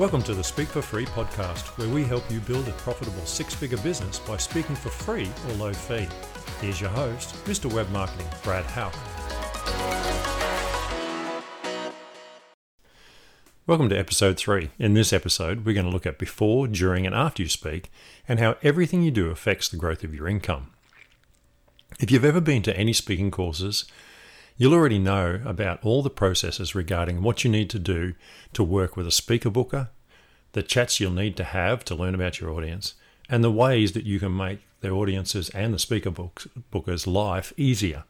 [0.00, 3.54] Welcome to the Speak for Free podcast, where we help you build a profitable six
[3.54, 6.08] figure business by speaking for free or low fee.
[6.62, 7.70] Here's your host, Mr.
[7.70, 8.94] Web Marketing, Brad Hauck.
[13.66, 14.70] Welcome to episode three.
[14.78, 17.90] In this episode, we're going to look at before, during, and after you speak,
[18.26, 20.70] and how everything you do affects the growth of your income.
[22.00, 23.84] If you've ever been to any speaking courses,
[24.60, 28.12] You'll already know about all the processes regarding what you need to do
[28.52, 29.88] to work with a speaker booker,
[30.52, 32.92] the chats you'll need to have to learn about your audience,
[33.26, 38.04] and the ways that you can make the audiences and the speaker bookers' life easier.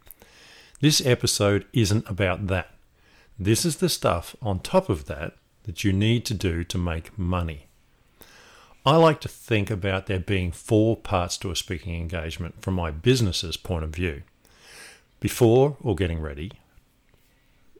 [0.80, 2.74] This episode isn't about that.
[3.38, 5.34] This is the stuff on top of that
[5.66, 7.66] that you need to do to make money.
[8.84, 12.90] I like to think about there being four parts to a speaking engagement from my
[12.90, 14.24] business's point of view
[15.20, 16.52] before or getting ready,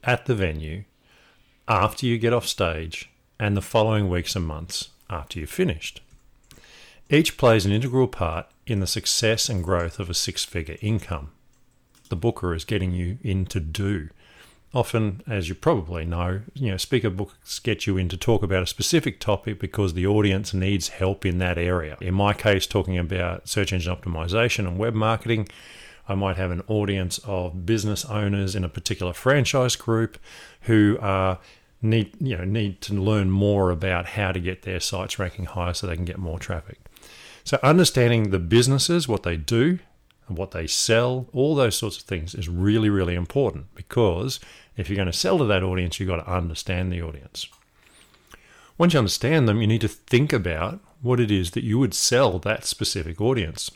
[0.04, 0.84] at the venue,
[1.66, 6.02] after you get off stage, and the following weeks and months after you've finished.
[7.08, 11.32] Each plays an integral part in the success and growth of a six figure income.
[12.08, 14.10] The booker is getting you in to do.
[14.72, 18.62] Often, as you probably know, you know, speaker books get you in to talk about
[18.62, 21.96] a specific topic because the audience needs help in that area.
[22.00, 25.48] In my case, talking about search engine optimization and web marketing,
[26.08, 30.18] I might have an audience of business owners in a particular franchise group
[30.62, 31.38] who are
[31.82, 35.72] need you know need to learn more about how to get their sites ranking higher
[35.72, 36.78] so they can get more traffic.
[37.44, 39.78] So understanding the businesses, what they do,
[40.28, 44.40] what they sell, all those sorts of things is really really important because
[44.76, 47.46] if you're going to sell to that audience, you've got to understand the audience.
[48.78, 51.94] Once you understand them, you need to think about what it is that you would
[51.94, 53.70] sell that specific audience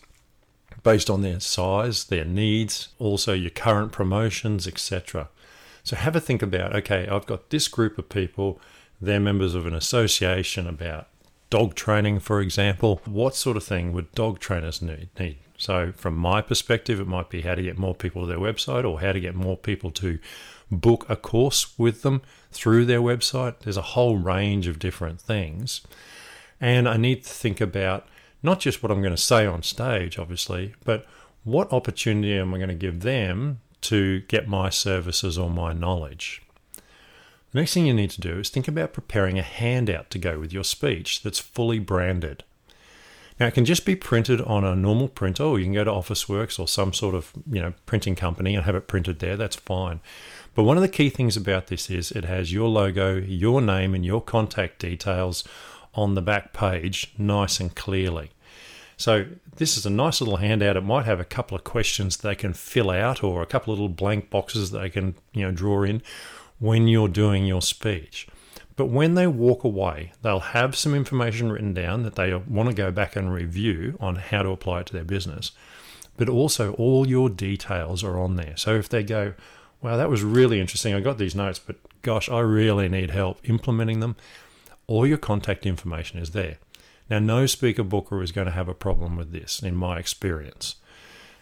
[0.84, 5.28] based on their size, their needs, also your current promotions, etc.
[5.82, 8.60] So have a think about okay, I've got this group of people,
[9.00, 11.08] they're members of an association about
[11.50, 13.00] dog training, for example.
[13.04, 15.08] What sort of thing would dog trainers need?
[15.18, 15.38] need?
[15.56, 18.88] So, from my perspective, it might be how to get more people to their website
[18.88, 20.18] or how to get more people to
[20.70, 23.60] book a course with them through their website.
[23.60, 25.80] There's a whole range of different things.
[26.60, 28.08] And I need to think about
[28.44, 31.06] not just what I'm going to say on stage, obviously, but
[31.44, 36.42] what opportunity am I going to give them to get my services or my knowledge?
[37.52, 40.38] The next thing you need to do is think about preparing a handout to go
[40.38, 42.44] with your speech that's fully branded.
[43.40, 45.90] Now it can just be printed on a normal printer, or you can go to
[45.90, 49.36] Officeworks or some sort of you know printing company and have it printed there.
[49.36, 50.00] That's fine.
[50.54, 53.94] But one of the key things about this is it has your logo, your name,
[53.94, 55.42] and your contact details
[55.94, 58.30] on the back page nice and clearly.
[58.96, 60.76] So this is a nice little handout.
[60.76, 63.78] It might have a couple of questions they can fill out or a couple of
[63.78, 66.02] little blank boxes they can, you know, draw in
[66.58, 68.26] when you're doing your speech.
[68.76, 72.74] But when they walk away, they'll have some information written down that they want to
[72.74, 75.52] go back and review on how to apply it to their business.
[76.16, 78.56] But also, all your details are on there.
[78.56, 79.34] So if they go,
[79.80, 83.38] wow, that was really interesting, I got these notes, but gosh, I really need help
[83.48, 84.16] implementing them,
[84.86, 86.58] all your contact information is there.
[87.10, 90.76] Now, no speaker booker is going to have a problem with this, in my experience.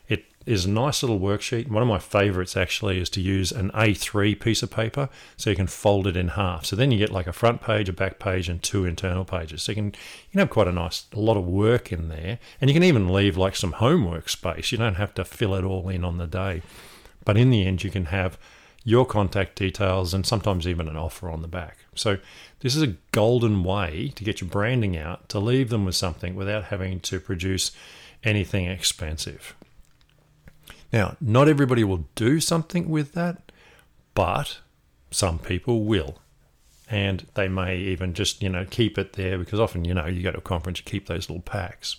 [0.08, 1.68] It is a nice little worksheet.
[1.68, 5.56] One of my favorites actually is to use an A3 piece of paper so you
[5.56, 6.66] can fold it in half.
[6.66, 9.62] So then you get like a front page, a back page, and two internal pages.
[9.62, 12.40] So you can, you can have quite a nice, a lot of work in there.
[12.60, 14.72] And you can even leave like some homework space.
[14.72, 16.62] You don't have to fill it all in on the day.
[17.24, 18.36] But in the end, you can have
[18.84, 21.78] your contact details, and sometimes even an offer on the back.
[21.94, 22.18] So,
[22.60, 26.34] this is a golden way to get your branding out to leave them with something
[26.34, 27.72] without having to produce
[28.24, 29.54] anything expensive.
[30.92, 33.50] Now, not everybody will do something with that,
[34.14, 34.58] but
[35.10, 36.18] some people will.
[36.90, 40.22] And they may even just, you know, keep it there because often, you know, you
[40.22, 41.96] go to a conference, you keep those little packs.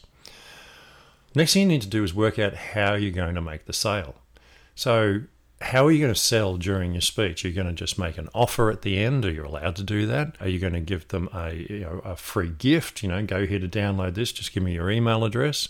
[1.33, 3.73] Next thing you need to do is work out how you're going to make the
[3.73, 4.15] sale.
[4.75, 5.21] So
[5.63, 7.43] how are you going to sell during your speech?
[7.43, 9.23] Are you going to just make an offer at the end?
[9.25, 10.35] Are you allowed to do that?
[10.39, 13.01] Are you going to give them a, you know, a free gift?
[13.01, 15.69] You know, go here to download this, just give me your email address.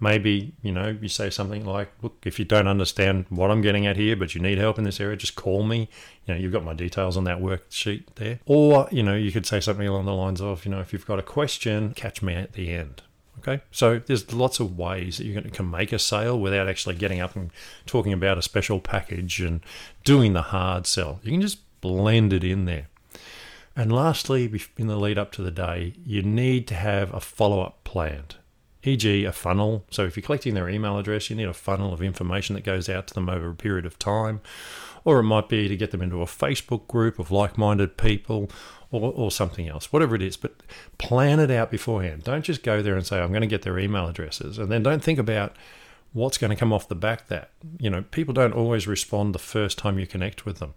[0.00, 3.86] Maybe, you know, you say something like, look, if you don't understand what I'm getting
[3.86, 5.88] at here, but you need help in this area, just call me.
[6.26, 8.38] You know, you've got my details on that worksheet there.
[8.46, 11.06] Or, you know, you could say something along the lines of, you know, if you've
[11.06, 13.02] got a question, catch me at the end.
[13.38, 17.20] Okay, so there's lots of ways that you can make a sale without actually getting
[17.20, 17.50] up and
[17.86, 19.60] talking about a special package and
[20.04, 21.20] doing the hard sell.
[21.22, 22.88] You can just blend it in there.
[23.76, 27.60] And lastly, in the lead up to the day, you need to have a follow
[27.60, 28.34] up planned,
[28.82, 29.84] e.g., a funnel.
[29.90, 32.88] So if you're collecting their email address, you need a funnel of information that goes
[32.88, 34.40] out to them over a period of time.
[35.04, 38.50] Or it might be to get them into a Facebook group of like minded people,
[38.90, 40.36] or, or something else, whatever it is.
[40.36, 40.54] But
[40.98, 42.24] plan it out beforehand.
[42.24, 44.58] Don't just go there and say, I'm going to get their email addresses.
[44.58, 45.56] And then don't think about
[46.12, 47.50] what's going to come off the back that.
[47.78, 50.74] You know, people don't always respond the first time you connect with them.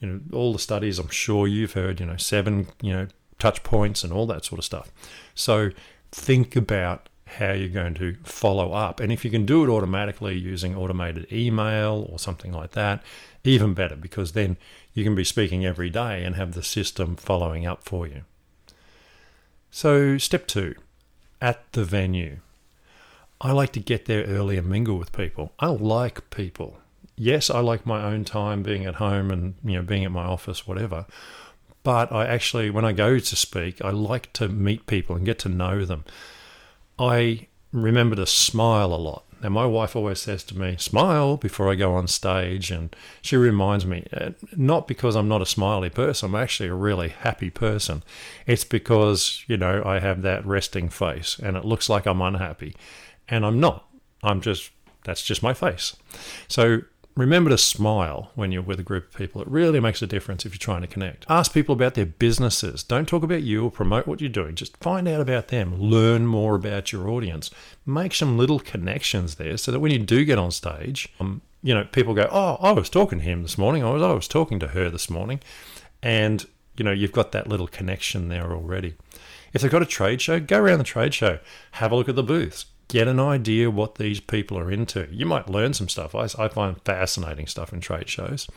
[0.00, 3.08] You know, all the studies I'm sure you've heard, you know, seven, you know,
[3.38, 4.90] touch points and all that sort of stuff.
[5.34, 5.70] So
[6.12, 9.00] think about how you're going to follow up.
[9.00, 13.02] And if you can do it automatically using automated email or something like that,
[13.44, 14.56] even better because then
[14.94, 18.22] you can be speaking every day and have the system following up for you.
[19.70, 20.74] So, step two
[21.40, 22.38] at the venue.
[23.40, 25.52] I like to get there early and mingle with people.
[25.58, 26.78] I like people.
[27.16, 30.24] Yes, I like my own time being at home and you know being at my
[30.24, 31.06] office, whatever.
[31.82, 35.38] But I actually, when I go to speak, I like to meet people and get
[35.40, 36.04] to know them.
[36.98, 39.24] I remember to smile a lot.
[39.42, 42.70] Now, my wife always says to me, smile before I go on stage.
[42.70, 46.74] And she reminds me, uh, not because I'm not a smiley person, I'm actually a
[46.74, 48.02] really happy person.
[48.46, 52.74] It's because, you know, I have that resting face and it looks like I'm unhappy.
[53.28, 53.86] And I'm not.
[54.22, 54.70] I'm just,
[55.04, 55.96] that's just my face.
[56.48, 56.80] So
[57.16, 59.40] Remember to smile when you're with a group of people.
[59.40, 61.24] It really makes a difference if you're trying to connect.
[61.30, 62.82] Ask people about their businesses.
[62.82, 64.54] Don't talk about you or promote what you're doing.
[64.54, 65.80] Just find out about them.
[65.80, 67.50] Learn more about your audience.
[67.86, 71.72] Make some little connections there so that when you do get on stage, um, you
[71.72, 73.82] know, people go, Oh, I was talking to him this morning.
[73.82, 75.40] I was, I was talking to her this morning.
[76.02, 76.44] And,
[76.76, 78.94] you know, you've got that little connection there already.
[79.54, 81.38] If they've got a trade show, go around the trade show,
[81.72, 85.08] have a look at the booths, get an idea what these people are into.
[85.10, 86.14] You might learn some stuff.
[86.14, 88.48] I, I, find fascinating stuff in trade shows.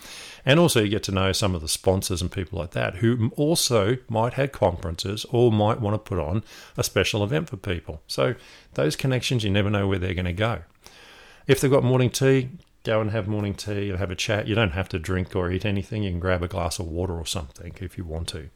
[0.46, 3.32] And also, you get to know some of the sponsors and people like that who
[3.36, 6.44] also might have conferences or might want to put on
[6.78, 8.02] a special event for people.
[8.08, 8.36] So,
[8.76, 10.62] those connections, you never know where they're going to go.
[11.48, 12.50] If they've got morning tea,
[12.84, 14.48] go and have morning tea and have a chat.
[14.48, 16.04] You don't have to drink or eat anything.
[16.04, 18.50] You can grab a glass of water or something if you want to.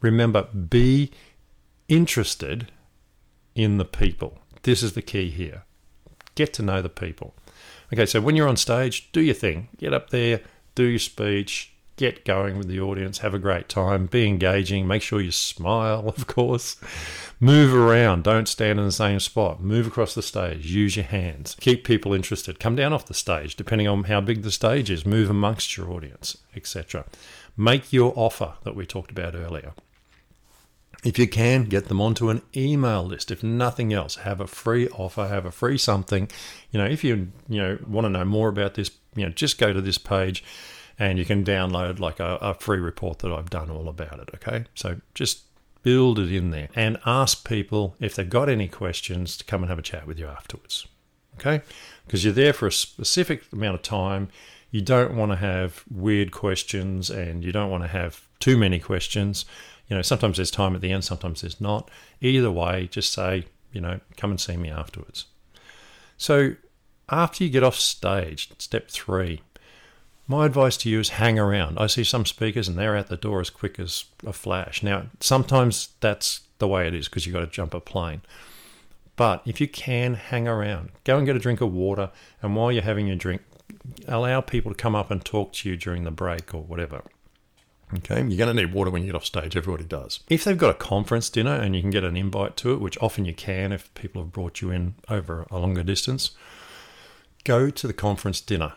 [0.00, 1.12] Remember, be
[1.88, 2.70] interested
[3.54, 5.62] in the people this is the key here.
[6.34, 7.34] Get to know the people.
[7.92, 9.68] Okay, so when you're on stage, do your thing.
[9.78, 10.40] Get up there,
[10.74, 15.02] do your speech, get going with the audience, have a great time, be engaging, make
[15.02, 16.76] sure you smile, of course.
[17.40, 19.60] Move around, don't stand in the same spot.
[19.60, 21.56] Move across the stage, use your hands.
[21.60, 22.60] Keep people interested.
[22.60, 25.04] Come down off the stage, depending on how big the stage is.
[25.04, 27.04] Move amongst your audience, etc.
[27.56, 29.72] Make your offer that we talked about earlier.
[31.04, 33.30] If you can, get them onto an email list.
[33.30, 36.28] If nothing else, have a free offer, have a free something.
[36.72, 39.58] You know, if you you know want to know more about this, you know, just
[39.58, 40.44] go to this page
[40.98, 44.30] and you can download like a, a free report that I've done all about it.
[44.34, 44.64] Okay.
[44.74, 45.42] So just
[45.82, 49.70] build it in there and ask people if they've got any questions to come and
[49.70, 50.86] have a chat with you afterwards.
[51.36, 51.62] Okay?
[52.06, 54.28] Because you're there for a specific amount of time.
[54.70, 58.78] You don't want to have weird questions and you don't want to have too many
[58.78, 59.44] questions
[59.88, 61.90] you know, sometimes there's time at the end, sometimes there's not.
[62.20, 65.26] Either way, just say, you know, come and see me afterwards.
[66.16, 66.54] So
[67.08, 69.40] after you get off stage, step three,
[70.26, 71.78] my advice to you is hang around.
[71.78, 74.82] I see some speakers and they're out the door as quick as a flash.
[74.82, 78.20] Now, sometimes that's the way it is because you've got to jump a plane.
[79.16, 80.90] But if you can, hang around.
[81.04, 82.10] Go and get a drink of water.
[82.42, 83.42] And while you're having your drink,
[84.06, 87.02] allow people to come up and talk to you during the break or whatever.
[87.96, 89.56] Okay, you're going to need water when you get off stage.
[89.56, 90.20] Everybody does.
[90.28, 92.98] If they've got a conference dinner and you can get an invite to it, which
[93.00, 96.32] often you can if people have brought you in over a longer distance,
[97.44, 98.74] go to the conference dinner.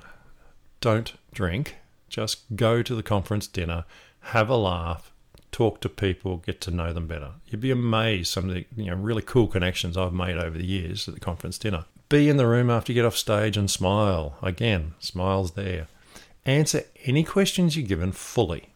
[0.79, 1.75] Don't drink.
[2.07, 3.85] Just go to the conference dinner,
[4.19, 5.11] have a laugh,
[5.51, 7.31] talk to people, get to know them better.
[7.47, 10.65] You'd be amazed some of the you know really cool connections I've made over the
[10.65, 11.85] years at the conference dinner.
[12.09, 14.37] Be in the room after you get off stage and smile.
[14.41, 15.87] Again, smiles there.
[16.45, 18.70] Answer any questions you're given fully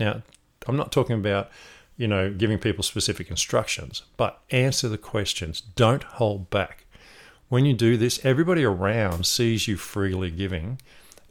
[0.00, 0.22] now,
[0.66, 1.50] I'm not talking about,
[1.96, 5.60] you know, giving people specific instructions, but answer the questions.
[5.60, 6.86] Don't hold back.
[7.48, 10.80] When you do this, everybody around sees you freely giving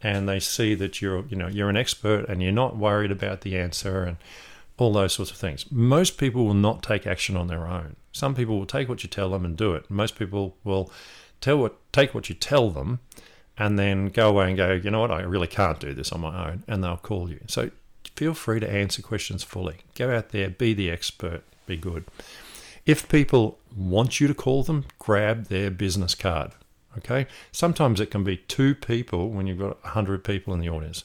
[0.01, 3.41] and they see that you're, you know, you're an expert and you're not worried about
[3.41, 4.17] the answer and
[4.77, 5.65] all those sorts of things.
[5.71, 7.95] Most people will not take action on their own.
[8.11, 9.89] Some people will take what you tell them and do it.
[9.89, 10.91] Most people will
[11.41, 12.99] tell what take what you tell them
[13.57, 16.21] and then go away and go, you know what, I really can't do this on
[16.21, 17.41] my own, and they'll call you.
[17.47, 17.69] So
[18.15, 19.77] feel free to answer questions fully.
[19.95, 22.05] Go out there, be the expert, be good.
[22.85, 26.51] If people want you to call them, grab their business card.
[26.97, 27.27] Okay.
[27.51, 31.03] Sometimes it can be two people when you've got 100 people in the audience.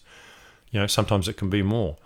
[0.70, 1.98] You know, sometimes it can be more.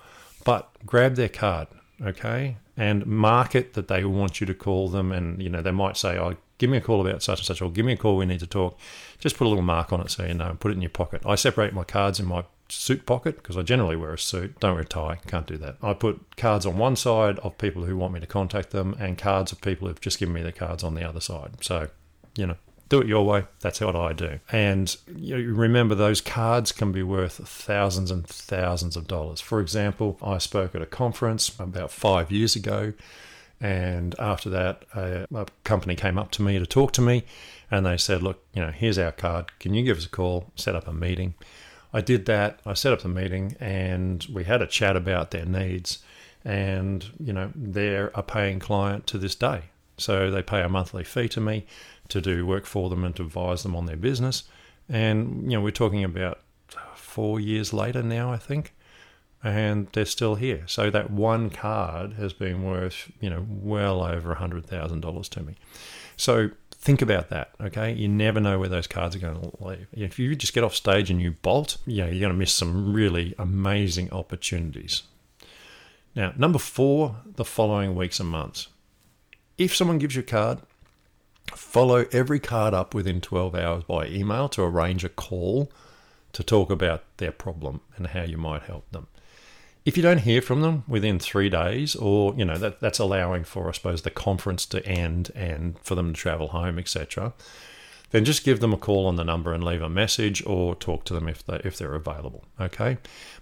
[0.44, 1.68] But grab their card.
[2.02, 2.56] Okay.
[2.76, 5.12] And mark it that they want you to call them.
[5.12, 7.62] And, you know, they might say, oh, give me a call about such and such,
[7.62, 8.78] or give me a call, we need to talk.
[9.18, 11.22] Just put a little mark on it so you know, put it in your pocket.
[11.24, 14.58] I separate my cards in my suit pocket because I generally wear a suit.
[14.60, 15.20] Don't wear a tie.
[15.26, 15.76] Can't do that.
[15.82, 19.16] I put cards on one side of people who want me to contact them, and
[19.16, 21.52] cards of people who've just given me the cards on the other side.
[21.60, 21.88] So,
[22.36, 22.56] you know,
[22.88, 23.44] do it your way.
[23.60, 24.40] That's what I do.
[24.50, 29.40] And you remember, those cards can be worth thousands and thousands of dollars.
[29.40, 32.94] For example, I spoke at a conference about five years ago.
[33.60, 37.24] And after that, a, a, company came up to me to talk to me,
[37.72, 39.58] and they said, "Look, you know, here's our card.
[39.58, 40.52] Can you give us a call?
[40.54, 41.34] Set up a meeting."
[41.92, 42.60] I did that.
[42.66, 45.98] I set up the meeting, and we had a chat about their needs.
[46.44, 49.64] And you know, they're a paying client to this day,
[49.96, 51.66] so they pay a monthly fee to me
[52.08, 54.44] to do work for them and to advise them on their business.
[54.88, 56.40] And you know, we're talking about
[56.94, 58.74] four years later now, I think
[59.42, 60.64] and they're still here.
[60.66, 65.28] So that one card has been worth, you know, well over a hundred thousand dollars
[65.30, 65.54] to me.
[66.16, 67.92] So think about that, okay?
[67.92, 69.88] You never know where those cards are going to leave.
[69.92, 72.92] If you just get off stage and you bolt, yeah, you're going to miss some
[72.92, 75.02] really amazing opportunities.
[76.14, 78.68] Now, number four, the following weeks and months.
[79.56, 80.60] If someone gives you a card,
[81.52, 85.70] follow every card up within 12 hours by email to arrange a call
[86.32, 89.08] to talk about their problem and how you might help them.
[89.84, 93.44] If you don't hear from them within three days, or you know that that's allowing
[93.44, 97.32] for, I suppose, the conference to end and for them to travel home, etc.,
[98.10, 101.04] then just give them a call on the number and leave a message, or talk
[101.04, 102.44] to them if they if they're available.
[102.60, 102.98] Okay,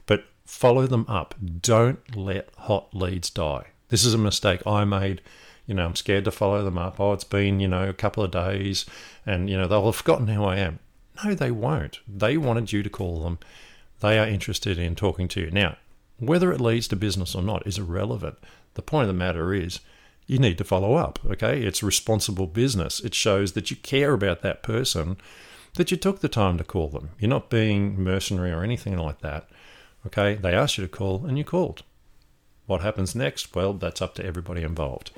[0.06, 1.34] but follow them up.
[1.60, 3.68] Don't let hot leads die.
[3.88, 5.22] This is a mistake I made.
[5.66, 7.00] You know, I'm scared to follow them up.
[7.00, 8.86] Oh, it's been you know a couple of days,
[9.24, 10.78] and you know they'll have forgotten who I am.
[11.24, 12.00] No, they won't.
[12.06, 13.38] They wanted you to call them.
[14.00, 15.50] They are interested in talking to you.
[15.50, 15.76] Now,
[16.18, 18.36] whether it leads to business or not is irrelevant.
[18.74, 19.80] The point of the matter is
[20.26, 21.62] you need to follow up, okay?
[21.62, 23.00] It's responsible business.
[23.00, 25.16] It shows that you care about that person,
[25.74, 27.10] that you took the time to call them.
[27.18, 29.48] You're not being mercenary or anything like that,
[30.06, 30.34] okay?
[30.34, 31.82] They asked you to call and you called.
[32.66, 33.54] What happens next?
[33.54, 35.12] Well, that's up to everybody involved.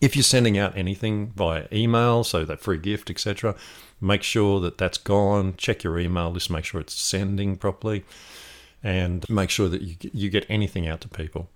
[0.00, 3.54] If you're sending out anything via email, so that free gift, etc.,
[4.00, 5.54] make sure that that's gone.
[5.56, 8.04] Check your email list, make sure it's sending properly
[8.82, 11.50] and make sure that you, you get anything out to people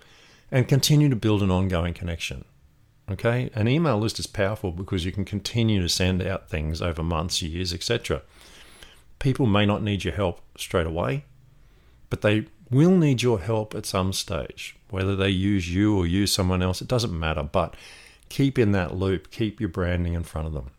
[0.51, 2.45] and continue to build an ongoing connection.
[3.11, 7.03] Okay, an email list is powerful because you can continue to send out things over
[7.03, 8.23] months, years, etc.
[9.19, 11.25] People may not need your help straight away,
[12.09, 14.77] but they will need your help at some stage.
[14.89, 17.75] Whether they use you or use someone else, it doesn't matter, but
[18.31, 20.71] keep in that loop, keep your branding in front of them.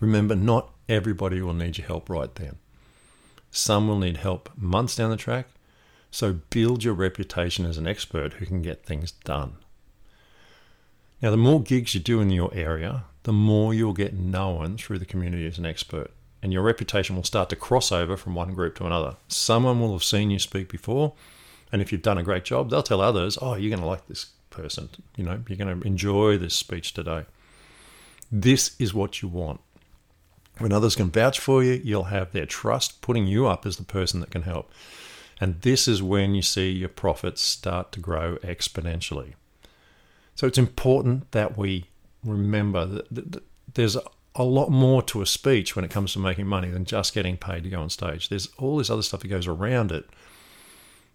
[0.00, 2.56] Remember, not everybody will need your help right then.
[3.50, 5.46] Some will need help months down the track.
[6.10, 9.56] So build your reputation as an expert who can get things done.
[11.22, 14.98] Now, the more gigs you do in your area, the more you'll get known through
[14.98, 16.10] the community as an expert,
[16.42, 19.16] and your reputation will start to cross over from one group to another.
[19.28, 21.12] Someone will have seen you speak before,
[21.70, 24.06] and if you've done a great job, they'll tell others, "Oh, you're going to like
[24.06, 24.88] this person.
[25.16, 27.26] You know, you're going to enjoy this speech today."
[28.32, 29.60] This is what you want.
[30.60, 33.82] When others can vouch for you, you'll have their trust putting you up as the
[33.82, 34.70] person that can help.
[35.40, 39.32] And this is when you see your profits start to grow exponentially.
[40.34, 41.86] So it's important that we
[42.22, 43.96] remember that there's
[44.34, 47.38] a lot more to a speech when it comes to making money than just getting
[47.38, 48.28] paid to go on stage.
[48.28, 50.08] There's all this other stuff that goes around it.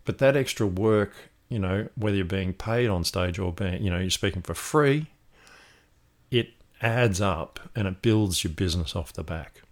[0.06, 1.14] But that extra work,
[1.50, 4.56] you know, whether you're being paid on stage or being, you know, you're speaking for
[4.56, 5.06] free,
[6.32, 6.50] it
[6.86, 9.64] adds up and it builds your business off the back.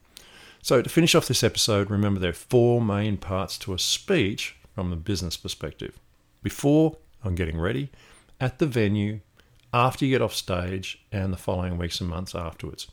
[0.62, 4.55] So, to finish off this episode, remember there are four main parts to a speech
[4.74, 6.00] from the business perspective
[6.41, 7.89] before on getting ready,
[8.39, 9.20] at the venue,
[9.74, 12.88] after you get off stage, and the following weeks and months afterwards.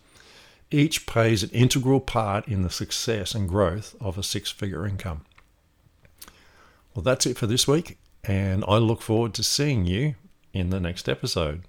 [0.71, 5.25] Each plays an integral part in the success and growth of a six figure income.
[6.95, 10.15] Well, that's it for this week, and I look forward to seeing you
[10.53, 11.63] in the next episode.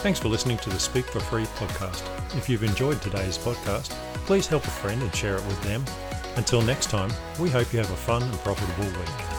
[0.00, 2.02] Thanks for listening to the Speak for Free podcast.
[2.36, 3.90] If you've enjoyed today's podcast,
[4.26, 5.84] please help a friend and share it with them.
[6.36, 9.37] Until next time, we hope you have a fun and profitable week.